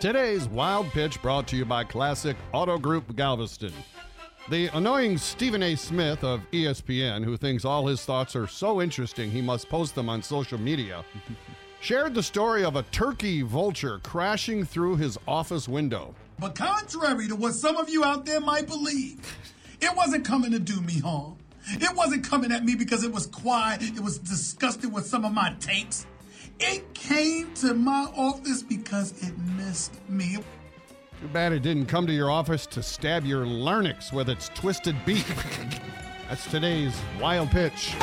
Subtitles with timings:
[0.00, 3.74] Today's Wild Pitch brought to you by Classic Auto Group Galveston.
[4.48, 5.74] The annoying Stephen A.
[5.74, 10.08] Smith of ESPN, who thinks all his thoughts are so interesting he must post them
[10.08, 11.04] on social media,
[11.82, 16.14] shared the story of a turkey vulture crashing through his office window.
[16.38, 19.20] But contrary to what some of you out there might believe,
[19.82, 21.36] it wasn't coming to do me harm.
[21.72, 25.34] It wasn't coming at me because it was quiet, it was disgusted with some of
[25.34, 26.06] my takes.
[26.62, 29.34] It came to my office because it
[29.66, 30.36] missed me.
[31.20, 34.96] Too bad it didn't come to your office to stab your larynx with its twisted
[35.04, 35.26] beak.
[36.28, 37.94] That's today's Wild Pitch.